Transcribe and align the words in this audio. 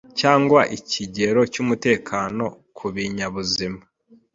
cyangwa 0.19 0.59
ikigero 0.77 1.41
cy'umutekano 1.53 2.45
ku 2.77 2.85
binyabuzima 2.93 3.81